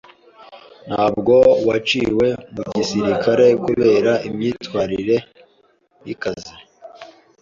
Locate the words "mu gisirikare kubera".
2.53-4.11